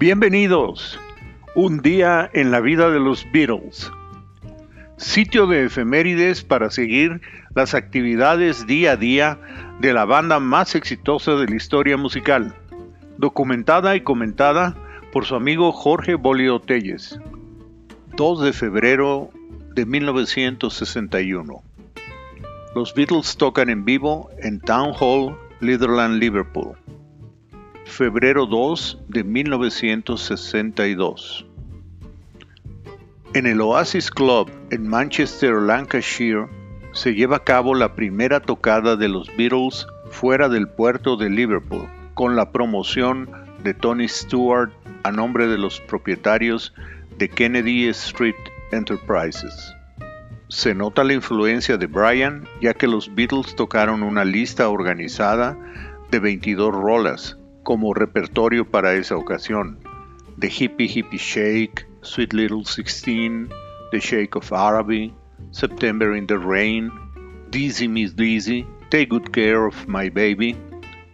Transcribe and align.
Bienvenidos. 0.00 0.98
Un 1.54 1.82
día 1.82 2.30
en 2.32 2.50
la 2.50 2.60
vida 2.60 2.88
de 2.88 2.98
los 2.98 3.26
Beatles. 3.32 3.92
Sitio 4.96 5.46
de 5.46 5.66
efemérides 5.66 6.42
para 6.42 6.70
seguir 6.70 7.20
las 7.54 7.74
actividades 7.74 8.66
día 8.66 8.92
a 8.92 8.96
día 8.96 9.38
de 9.78 9.92
la 9.92 10.06
banda 10.06 10.40
más 10.40 10.74
exitosa 10.74 11.32
de 11.32 11.48
la 11.48 11.54
historia 11.54 11.98
musical. 11.98 12.54
Documentada 13.18 13.94
y 13.94 14.00
comentada 14.00 14.74
por 15.12 15.26
su 15.26 15.34
amigo 15.34 15.70
Jorge 15.70 16.14
Bolio 16.14 16.60
Telles. 16.60 17.20
2 18.16 18.40
de 18.40 18.54
febrero 18.54 19.28
de 19.74 19.84
1961. 19.84 21.62
Los 22.74 22.94
Beatles 22.94 23.36
tocan 23.36 23.68
en 23.68 23.84
vivo 23.84 24.30
en 24.38 24.60
Town 24.60 24.94
Hall, 24.98 25.36
Litherland, 25.60 26.18
Liverpool 26.18 26.78
febrero 27.90 28.46
2 28.46 28.98
de 29.08 29.24
1962. 29.24 31.44
En 33.34 33.46
el 33.46 33.60
Oasis 33.60 34.10
Club 34.10 34.50
en 34.70 34.88
Manchester, 34.88 35.52
Lancashire, 35.54 36.46
se 36.92 37.14
lleva 37.14 37.38
a 37.38 37.44
cabo 37.44 37.74
la 37.74 37.94
primera 37.94 38.40
tocada 38.40 38.96
de 38.96 39.08
los 39.08 39.34
Beatles 39.36 39.86
fuera 40.10 40.48
del 40.48 40.68
puerto 40.68 41.16
de 41.16 41.30
Liverpool, 41.30 41.88
con 42.14 42.36
la 42.36 42.52
promoción 42.52 43.28
de 43.62 43.74
Tony 43.74 44.08
Stewart 44.08 44.70
a 45.02 45.10
nombre 45.10 45.48
de 45.48 45.58
los 45.58 45.80
propietarios 45.80 46.72
de 47.18 47.28
Kennedy 47.28 47.88
Street 47.88 48.36
Enterprises. 48.70 49.74
Se 50.48 50.74
nota 50.74 51.04
la 51.04 51.12
influencia 51.12 51.76
de 51.76 51.86
Brian, 51.86 52.46
ya 52.60 52.72
que 52.72 52.86
los 52.86 53.14
Beatles 53.14 53.54
tocaron 53.56 54.02
una 54.02 54.24
lista 54.24 54.68
organizada 54.68 55.58
de 56.10 56.18
22 56.18 56.72
rolas, 56.72 57.36
como 57.62 57.94
repertorio 57.94 58.64
para 58.64 58.94
esa 58.94 59.16
ocasión. 59.16 59.78
The 60.38 60.48
Hippie 60.48 60.88
Hippie 60.88 61.18
Shake, 61.18 61.86
Sweet 62.02 62.32
Little 62.32 62.64
Sixteen, 62.64 63.50
The 63.92 64.00
Shake 64.00 64.36
of 64.36 64.52
Araby, 64.52 65.12
September 65.52 66.14
in 66.14 66.26
the 66.26 66.38
Rain, 66.38 66.90
Dizzy 67.50 67.88
Miss 67.88 68.12
Dizzy, 68.12 68.66
Take 68.90 69.10
Good 69.10 69.32
Care 69.32 69.66
of 69.66 69.86
My 69.86 70.08
Baby, 70.08 70.56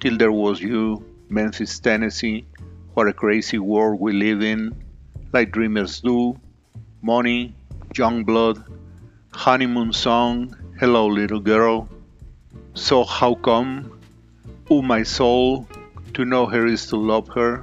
Till 0.00 0.16
There 0.16 0.32
Was 0.32 0.60
You, 0.60 1.04
Memphis, 1.28 1.80
Tennessee, 1.80 2.46
What 2.94 3.08
a 3.08 3.12
Crazy 3.12 3.58
World 3.58 4.00
We 4.00 4.12
Live 4.12 4.42
In, 4.42 4.72
Like 5.32 5.52
Dreamers 5.52 6.00
Do, 6.00 6.38
Money, 7.02 7.54
Young 7.96 8.24
Blood, 8.24 8.62
Honeymoon 9.32 9.92
Song, 9.92 10.56
Hello 10.78 11.06
Little 11.06 11.40
Girl, 11.40 11.88
So 12.74 13.04
How 13.04 13.34
Come, 13.34 13.98
Oh 14.70 14.82
My 14.82 15.02
Soul, 15.02 15.66
To 16.16 16.24
Know 16.24 16.46
Her 16.46 16.64
Is 16.64 16.86
to 16.86 16.96
Love 16.96 17.28
Her, 17.28 17.62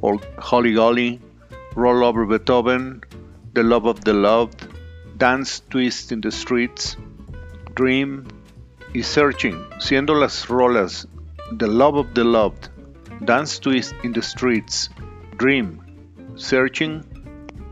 or 0.00 0.18
Holly 0.38 0.72
Golly, 0.72 1.20
Roll 1.74 2.04
Over 2.04 2.24
Beethoven, 2.24 3.02
The 3.52 3.62
Love 3.62 3.84
of 3.84 4.02
the 4.02 4.14
Loved, 4.14 4.66
Dance 5.18 5.60
Twist 5.68 6.10
in 6.10 6.22
the 6.22 6.30
Streets, 6.30 6.96
Dream 7.74 8.26
y 8.94 9.02
Searching, 9.02 9.62
siendo 9.78 10.18
las 10.18 10.48
rolas 10.48 11.06
The 11.52 11.66
Love 11.66 11.96
of 11.96 12.14
the 12.14 12.24
Loved, 12.24 12.70
Dance 13.26 13.58
Twist 13.58 13.94
in 14.02 14.14
the 14.14 14.22
Streets, 14.22 14.88
Dream, 15.36 15.82
Searching, 16.34 17.04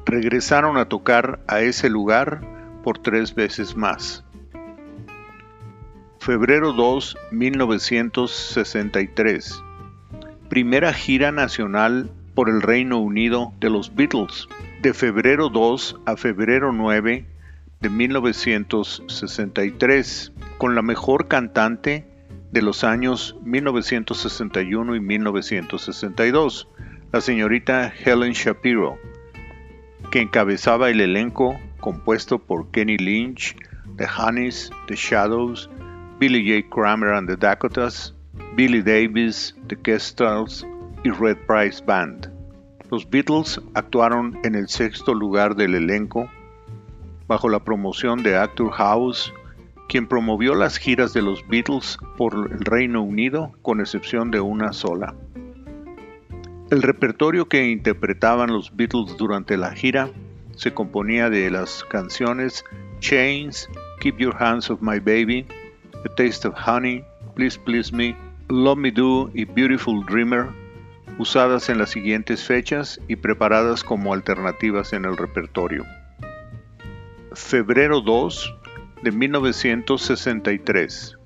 regresaron 0.04 0.76
a 0.76 0.84
tocar 0.84 1.40
a 1.48 1.62
ese 1.62 1.88
lugar 1.88 2.42
por 2.82 2.98
tres 2.98 3.34
veces 3.34 3.74
más. 3.74 4.22
Febrero 6.18 6.76
2, 6.76 7.16
1963 7.32 9.64
primera 10.48 10.92
gira 10.92 11.32
nacional 11.32 12.10
por 12.34 12.48
el 12.48 12.62
Reino 12.62 12.98
Unido 12.98 13.52
de 13.60 13.70
los 13.70 13.94
Beatles, 13.94 14.48
de 14.82 14.92
febrero 14.92 15.48
2 15.48 16.00
a 16.04 16.16
febrero 16.16 16.72
9 16.72 17.24
de 17.80 17.90
1963, 17.90 20.32
con 20.58 20.74
la 20.74 20.82
mejor 20.82 21.28
cantante 21.28 22.04
de 22.50 22.62
los 22.62 22.82
años 22.84 23.36
1961 23.44 24.96
y 24.96 25.00
1962, 25.00 26.68
la 27.12 27.20
señorita 27.20 27.92
Helen 28.04 28.32
Shapiro, 28.32 28.98
que 30.10 30.20
encabezaba 30.20 30.90
el 30.90 31.00
elenco 31.00 31.60
compuesto 31.80 32.38
por 32.38 32.70
Kenny 32.70 32.96
Lynch, 32.96 33.56
The 33.96 34.06
Honeys, 34.06 34.70
The 34.86 34.96
Shadows, 34.96 35.70
Billy 36.18 36.46
J. 36.46 36.68
Kramer 36.68 37.12
and 37.12 37.28
the 37.28 37.36
Dakotas, 37.36 38.14
Billy 38.56 38.82
Davis, 38.82 39.56
The 39.66 39.76
Kestrels 39.76 40.64
y 41.02 41.10
Red 41.10 41.38
Price 41.46 41.82
Band. 41.84 42.30
Los 42.88 43.08
Beatles 43.10 43.60
actuaron 43.74 44.38
en 44.44 44.54
el 44.54 44.68
sexto 44.68 45.12
lugar 45.12 45.56
del 45.56 45.74
elenco 45.74 46.30
bajo 47.26 47.48
la 47.48 47.64
promoción 47.64 48.22
de 48.22 48.36
Actor 48.36 48.70
House, 48.70 49.32
quien 49.88 50.06
promovió 50.06 50.54
las 50.54 50.78
giras 50.78 51.12
de 51.12 51.22
los 51.22 51.46
Beatles 51.48 51.98
por 52.16 52.48
el 52.52 52.60
Reino 52.60 53.02
Unido 53.02 53.52
con 53.62 53.80
excepción 53.80 54.30
de 54.30 54.40
una 54.40 54.72
sola. 54.72 55.16
El 56.70 56.82
repertorio 56.82 57.48
que 57.48 57.68
interpretaban 57.70 58.52
los 58.52 58.76
Beatles 58.76 59.16
durante 59.16 59.56
la 59.56 59.72
gira 59.72 60.10
se 60.54 60.72
componía 60.72 61.28
de 61.28 61.50
las 61.50 61.82
canciones 61.84 62.64
Chains, 63.00 63.68
Keep 64.00 64.18
Your 64.18 64.36
Hands 64.38 64.70
Off 64.70 64.80
My 64.80 65.00
Baby, 65.00 65.44
A 66.04 66.14
Taste 66.14 66.46
of 66.46 66.54
Honey, 66.54 67.04
Please 67.34 67.58
Please 67.58 67.92
Me, 67.92 68.16
Love 68.48 68.78
Me 68.78 68.90
Do 68.90 69.30
y 69.32 69.44
Beautiful 69.46 70.04
Dreamer, 70.04 70.48
usadas 71.18 71.70
en 71.70 71.78
las 71.78 71.90
siguientes 71.90 72.44
fechas 72.44 73.00
y 73.08 73.16
preparadas 73.16 73.82
como 73.82 74.12
alternativas 74.12 74.92
en 74.92 75.06
el 75.06 75.16
repertorio. 75.16 75.82
Febrero 77.32 78.02
2 78.02 78.54
de 79.02 79.12
1963. 79.12 81.16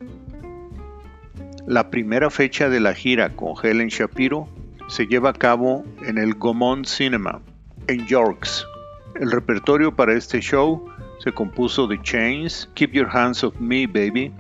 La 1.66 1.90
primera 1.90 2.30
fecha 2.30 2.68
de 2.68 2.78
la 2.78 2.94
gira 2.94 3.34
con 3.34 3.54
Helen 3.60 3.88
Shapiro 3.88 4.48
se 4.86 5.04
lleva 5.06 5.30
a 5.30 5.34
cabo 5.34 5.84
en 6.06 6.18
el 6.18 6.34
Gaumont 6.34 6.86
Cinema, 6.86 7.42
en 7.88 8.06
Yorks. 8.06 8.64
El 9.20 9.32
repertorio 9.32 9.92
para 9.94 10.14
este 10.14 10.40
show 10.40 10.88
se 11.18 11.32
compuso 11.32 11.88
de 11.88 12.00
Chains, 12.02 12.70
Keep 12.74 12.92
Your 12.92 13.08
Hands 13.10 13.42
Off 13.42 13.58
Me 13.58 13.88
Baby, 13.88 14.32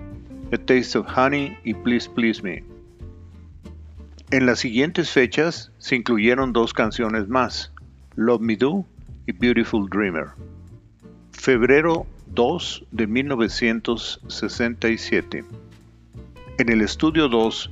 A 0.52 0.56
Taste 0.56 0.96
of 0.96 1.08
Honey 1.16 1.58
y 1.64 1.74
Please 1.74 2.08
Please 2.08 2.40
Me. 2.40 2.67
En 4.30 4.44
las 4.44 4.58
siguientes 4.58 5.10
fechas 5.10 5.72
se 5.78 5.96
incluyeron 5.96 6.52
dos 6.52 6.74
canciones 6.74 7.28
más, 7.28 7.72
Love 8.14 8.42
Me 8.42 8.56
Do 8.56 8.84
y 9.26 9.32
Beautiful 9.32 9.88
Dreamer. 9.88 10.26
Febrero 11.32 12.06
2 12.26 12.84
de 12.90 13.06
1967. 13.06 15.44
En 16.58 16.68
el 16.68 16.82
estudio 16.82 17.30
2 17.30 17.70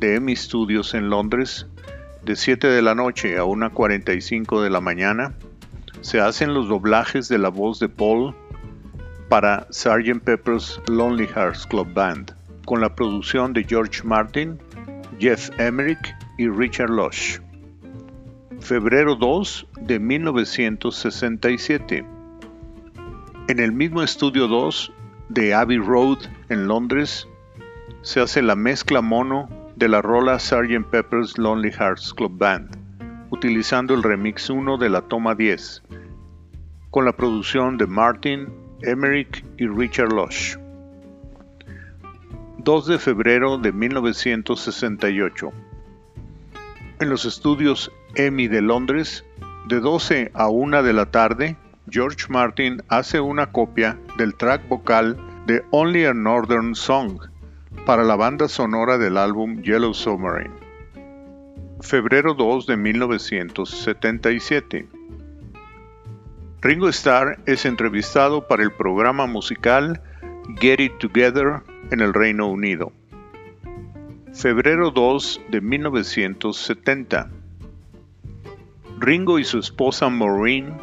de 0.00 0.14
EMI 0.14 0.36
Studios 0.36 0.94
en 0.94 1.10
Londres, 1.10 1.66
de 2.24 2.34
7 2.34 2.66
de 2.66 2.80
la 2.80 2.94
noche 2.94 3.36
a 3.36 3.42
1.45 3.42 4.62
de 4.62 4.70
la 4.70 4.80
mañana, 4.80 5.34
se 6.00 6.18
hacen 6.18 6.54
los 6.54 6.66
doblajes 6.66 7.28
de 7.28 7.36
la 7.36 7.50
voz 7.50 7.78
de 7.78 7.90
Paul 7.90 8.34
para 9.28 9.66
Sgt. 9.70 10.24
Pepper's 10.24 10.80
Lonely 10.88 11.26
Hearts 11.26 11.66
Club 11.66 11.92
Band, 11.92 12.34
con 12.64 12.80
la 12.80 12.94
producción 12.94 13.52
de 13.52 13.64
George 13.64 14.02
Martin, 14.02 14.58
Jeff 15.18 15.50
Emerick 15.58 16.14
y 16.38 16.48
Richard 16.48 16.90
Lush. 16.90 17.38
Febrero 18.60 19.14
2 19.14 19.68
de 19.82 20.00
1967. 20.00 22.04
En 23.48 23.60
el 23.60 23.72
mismo 23.72 24.02
estudio 24.02 24.48
2 24.48 24.92
de 25.28 25.54
Abbey 25.54 25.78
Road 25.78 26.18
en 26.48 26.66
Londres 26.66 27.28
se 28.02 28.20
hace 28.20 28.42
la 28.42 28.56
mezcla 28.56 29.00
mono 29.00 29.48
de 29.76 29.88
la 29.88 30.02
rola 30.02 30.38
Sgt. 30.38 30.90
Pepper's 30.90 31.38
Lonely 31.38 31.70
Hearts 31.70 32.12
Club 32.12 32.36
Band, 32.36 32.76
utilizando 33.30 33.94
el 33.94 34.02
remix 34.02 34.50
1 34.50 34.78
de 34.78 34.88
la 34.88 35.02
toma 35.02 35.34
10, 35.34 35.82
con 36.90 37.04
la 37.04 37.12
producción 37.12 37.76
de 37.76 37.86
Martin 37.86 38.48
Emmerich 38.82 39.44
y 39.58 39.68
Richard 39.68 40.12
Lush. 40.12 40.56
2 42.64 42.86
de 42.86 42.98
febrero 42.98 43.58
de 43.58 43.72
1968. 43.72 45.52
En 46.98 47.10
los 47.10 47.26
estudios 47.26 47.92
EMI 48.14 48.48
de 48.48 48.62
Londres, 48.62 49.22
de 49.68 49.80
12 49.80 50.30
a 50.32 50.48
1 50.48 50.82
de 50.82 50.94
la 50.94 51.04
tarde, 51.04 51.58
George 51.90 52.24
Martin 52.30 52.82
hace 52.88 53.20
una 53.20 53.52
copia 53.52 53.98
del 54.16 54.34
track 54.34 54.66
vocal 54.66 55.18
de 55.44 55.62
Only 55.72 56.06
a 56.06 56.14
Northern 56.14 56.74
Song 56.74 57.18
para 57.84 58.02
la 58.02 58.16
banda 58.16 58.48
sonora 58.48 58.96
del 58.96 59.18
álbum 59.18 59.60
Yellow 59.60 59.92
Submarine. 59.92 60.54
Febrero 61.82 62.32
2 62.32 62.66
de 62.66 62.78
1977. 62.78 64.88
Ringo 66.62 66.88
Starr 66.88 67.38
es 67.44 67.66
entrevistado 67.66 68.48
para 68.48 68.62
el 68.62 68.72
programa 68.72 69.26
musical 69.26 70.00
Get 70.60 70.80
It 70.80 70.96
Together 70.96 71.62
en 71.90 72.00
el 72.00 72.14
Reino 72.14 72.48
Unido. 72.48 72.92
Febrero 74.32 74.90
2 74.90 75.42
de 75.50 75.60
1970. 75.60 77.30
Ringo 78.98 79.38
y 79.38 79.44
su 79.44 79.58
esposa 79.58 80.08
Maureen 80.08 80.76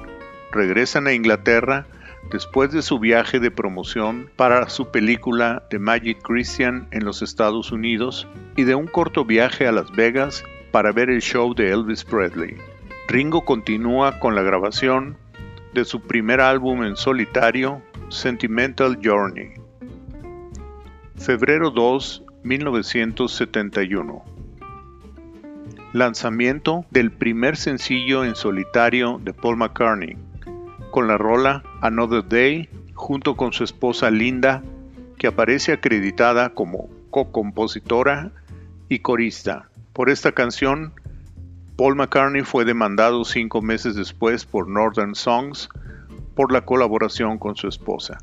regresan 0.51 1.07
a 1.07 1.13
Inglaterra 1.13 1.87
después 2.31 2.71
de 2.71 2.81
su 2.81 2.99
viaje 2.99 3.39
de 3.39 3.51
promoción 3.51 4.29
para 4.35 4.69
su 4.69 4.89
película 4.91 5.63
The 5.69 5.79
Magic 5.79 6.21
Christian 6.21 6.87
en 6.91 7.03
los 7.03 7.21
Estados 7.21 7.71
Unidos 7.71 8.27
y 8.55 8.63
de 8.63 8.75
un 8.75 8.87
corto 8.87 9.25
viaje 9.25 9.67
a 9.67 9.71
Las 9.71 9.91
Vegas 9.91 10.43
para 10.71 10.91
ver 10.91 11.09
el 11.09 11.21
show 11.21 11.53
de 11.53 11.71
Elvis 11.71 12.03
Presley. 12.03 12.55
Ringo 13.07 13.43
continúa 13.43 14.19
con 14.19 14.35
la 14.35 14.41
grabación 14.41 15.17
de 15.73 15.83
su 15.83 16.01
primer 16.01 16.39
álbum 16.39 16.83
en 16.83 16.95
solitario, 16.95 17.81
Sentimental 18.09 18.99
Journey. 19.03 19.53
Febrero 21.21 21.69
2, 21.69 22.23
1971. 22.41 24.25
Lanzamiento 25.93 26.83
del 26.89 27.11
primer 27.11 27.57
sencillo 27.57 28.25
en 28.25 28.35
solitario 28.35 29.21
de 29.23 29.31
Paul 29.31 29.57
McCartney, 29.57 30.17
con 30.89 31.07
la 31.07 31.19
rola 31.19 31.61
Another 31.81 32.27
Day 32.27 32.69
junto 32.95 33.35
con 33.35 33.53
su 33.53 33.63
esposa 33.63 34.09
Linda, 34.09 34.63
que 35.19 35.27
aparece 35.27 35.73
acreditada 35.73 36.55
como 36.55 36.89
co-compositora 37.11 38.31
y 38.89 38.97
corista. 38.97 39.69
Por 39.93 40.09
esta 40.09 40.31
canción, 40.31 40.91
Paul 41.75 41.97
McCartney 41.97 42.41
fue 42.41 42.65
demandado 42.65 43.25
cinco 43.25 43.61
meses 43.61 43.93
después 43.93 44.45
por 44.45 44.67
Northern 44.67 45.13
Songs 45.13 45.69
por 46.33 46.51
la 46.51 46.61
colaboración 46.61 47.37
con 47.37 47.55
su 47.55 47.67
esposa. 47.67 48.17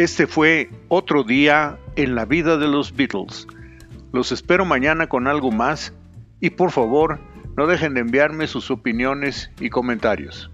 Este 0.00 0.26
fue 0.26 0.70
otro 0.88 1.24
día 1.24 1.78
en 1.94 2.14
la 2.14 2.24
vida 2.24 2.56
de 2.56 2.66
los 2.66 2.96
Beatles. 2.96 3.46
Los 4.14 4.32
espero 4.32 4.64
mañana 4.64 5.10
con 5.10 5.26
algo 5.26 5.50
más 5.50 5.92
y 6.40 6.48
por 6.48 6.70
favor 6.70 7.20
no 7.54 7.66
dejen 7.66 7.92
de 7.92 8.00
enviarme 8.00 8.46
sus 8.46 8.70
opiniones 8.70 9.50
y 9.60 9.68
comentarios. 9.68 10.50